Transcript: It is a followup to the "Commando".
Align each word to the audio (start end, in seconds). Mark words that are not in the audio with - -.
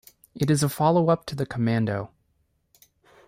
It 0.33 0.49
is 0.49 0.63
a 0.63 0.67
followup 0.67 1.27
to 1.27 1.35
the 1.35 1.45
"Commando". 1.45 2.09